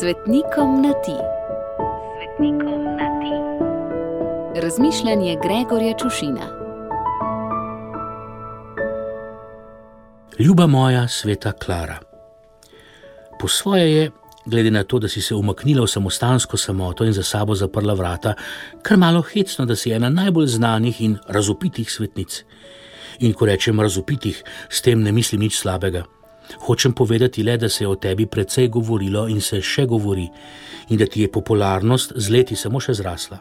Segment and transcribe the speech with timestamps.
[0.00, 1.16] Svetnikom na ti.
[2.16, 3.34] Svetnikom na ti.
[4.60, 6.46] Razmišljanje Gregorja Čušina.
[10.38, 11.98] Ljuba moja sveta Klara.
[13.40, 14.10] Po svoje je,
[14.44, 18.34] glede na to, da si se umaknila v samostansko samoto in za sabo zaprla vrata,
[18.82, 22.44] kar malo hecno, da si ena najbolj znanih in razupitih svetnic.
[23.18, 26.04] In ko rečem razupitih, s tem ne mislim nič slabega.
[26.66, 30.28] Hočem povedati le, da se je o tebi precej govorilo in se še govori,
[30.88, 33.38] in da ti je popularnost z leti samo še zrasla.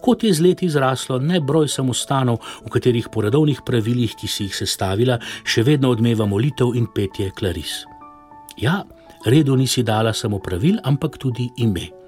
[0.00, 4.54] Kot je z leti zraslo nebroj samostanov, v katerih po redovnih pravilih, ki si jih
[4.54, 7.82] sestavila, še vedno odmeva molitev in petje klaris.
[8.56, 8.84] Ja,
[9.26, 12.03] redu nisi dala samo pravil, ampak tudi ime.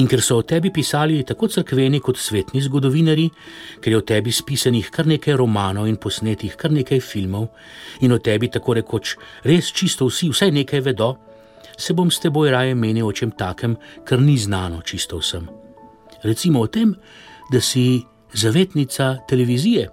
[0.00, 3.26] In ker so o tebi pisali tako crkveni kot svetni zgodovinari,
[3.84, 7.50] ker je o tebi spisanih kar nekaj romanov in posnetih kar nekaj filmov,
[8.00, 11.10] in o tebi tako rekoč res čisto vsi vsaj nekaj vedo,
[11.76, 13.76] se bom s teboj raje menil o čem takem,
[14.08, 15.50] kar ni znano čisto vsem.
[16.24, 16.96] Recimo o tem,
[17.52, 18.00] da si
[18.32, 19.88] zavetnica televizije.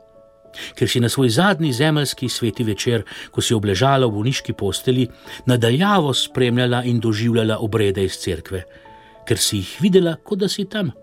[0.77, 5.05] Ker si na svoj zadnji zemeljski sveti večer, ko si obležala v bolniški posteli,
[5.45, 8.86] nadaljavo spremljala in doživljala obrede iz cerkve
[9.27, 10.93] ker si jih videla, kot da si tam,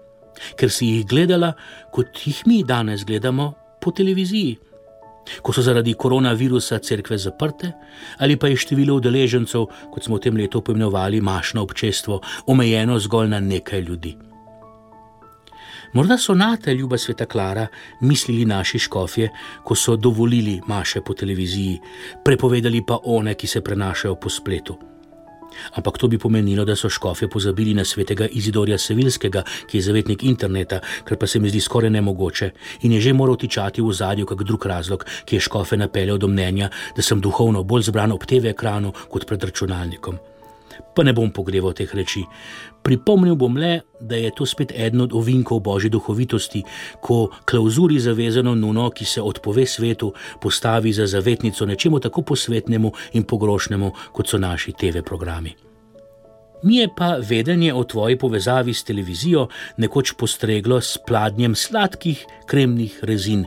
[0.59, 1.53] ker si jih gledala,
[1.93, 4.59] kot jih mi danes gledamo po televiziji.
[5.41, 7.71] Ko so zaradi koronavirusa cerkve zaprte,
[8.21, 12.21] ali pa je število udeležencev, kot smo v tem letu pojmenovali, mašno občestvo,
[12.53, 14.13] omejeno zgolj na nekaj ljudi.
[15.95, 17.67] Morda so na te, ljuba sveta Klara,
[18.01, 19.31] mislili naši škofje,
[19.65, 21.79] ko so dovolili maše po televiziji,
[22.25, 24.77] prepovedali pa one, ki se prenašajo po spletu.
[25.75, 30.25] Ampak to bi pomenilo, da so škofe pozabili na svetega Izidorja Sevilskega, ki je zavetnik
[30.25, 32.51] interneta, kar pa se mi zdi skoraj nemogoče
[32.83, 36.29] in je že moral tičati v zadju kak drug razlog, ki je škofe napeljal do
[36.29, 40.34] mnenja, da sem duhovno bolj zbran ob TV ekranu kot pred računalnikom
[40.95, 42.25] pa ne bom pogreval teh reči.
[42.85, 46.63] Pripomnil bom le, da je to spet eden od ovinkov božje duhovitosti,
[47.01, 53.25] ko klauzuri zavezano nuno, ki se odpove svetu, postavi za zavetnico nečemu tako posvetnemu in
[53.25, 55.74] pogrošnemu, kot so naši TV programi.
[56.65, 62.99] Mi je pa vedenje o tvoji povezavi s televizijo nekoč postreglo s pladnjem sladkih kremnih
[63.03, 63.43] rezin,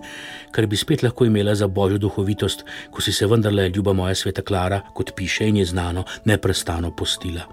[0.51, 2.61] kar bi spet lahko imela za božjo duhovitost,
[2.91, 7.47] ko si se vendarle, ljuba moja sveta Klara, kot piše in je znano, neprestano postila.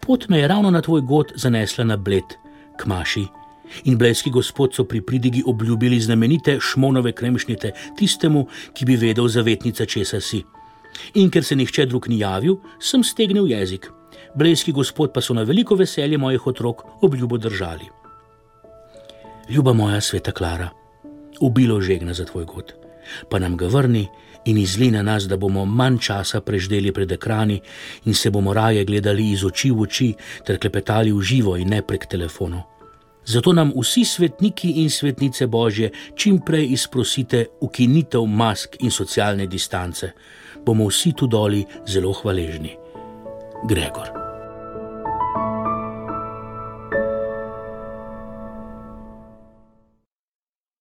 [0.00, 2.24] Pot me je ravno na tvoj god zanesla na bled,
[2.76, 3.26] k maši.
[3.84, 9.84] In blejski gospod so pri pridigi obljubili znamenite šmonove kremšnite tistemu, ki bi vedel zavetnica,
[9.84, 10.42] česa si.
[11.14, 13.90] In ker se nihče drug ni javil, sem stegnil jezik
[14.34, 17.84] blejski gospod pa so na veliko veselje mojih otrok obljubo držali.
[19.48, 20.68] Ljuba moja sveta Klara,
[21.40, 22.74] ubilo žegna za tvoj god,
[23.28, 24.08] pa nam ga vrni
[24.44, 27.60] in izli na nas, da bomo manj časa preždeli pred ekrani
[28.04, 30.14] in se bomo raje gledali iz oči v oči
[30.46, 32.74] ter klepetali v živo in ne prek telefonov.
[33.24, 40.12] Zato nam vsi svetniki in svetnice Božje čim prej izprosite ukinitev mask in socialne distance.
[40.66, 42.83] Bomo vsi tu doli zelo hvaležni.
[43.66, 44.23] Gregor.